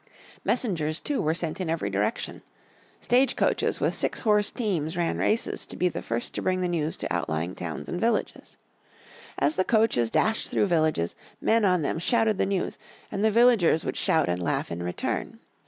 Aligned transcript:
Messengers 0.43 0.99
too 0.99 1.21
were 1.21 1.35
sent 1.35 1.61
in 1.61 1.69
every 1.69 1.91
direction. 1.91 2.41
Stage 2.99 3.35
coaches 3.35 3.79
with 3.79 3.93
six 3.93 4.21
horse 4.21 4.49
teams 4.49 4.97
ran 4.97 5.19
races 5.19 5.63
to 5.67 5.77
be 5.77 5.89
the 5.89 6.01
first 6.01 6.33
to 6.33 6.41
bring 6.41 6.61
the 6.61 6.67
news 6.67 6.97
to 6.97 7.13
outlying 7.13 7.53
towns 7.53 7.87
and 7.87 8.01
villages. 8.01 8.57
As 9.37 9.57
the 9.57 9.63
coaches 9.63 10.09
dashed 10.09 10.49
through 10.49 10.65
villages 10.65 11.13
men 11.39 11.65
on 11.65 11.83
them 11.83 11.99
shouted 11.99 12.39
the 12.39 12.47
news, 12.47 12.79
and 13.11 13.23
the 13.23 13.29
villagers 13.29 13.85
would 13.85 13.95
shout 13.95 14.27
and 14.27 14.41
laugh 14.41 14.71
in 14.71 14.81
return. 14.81 15.37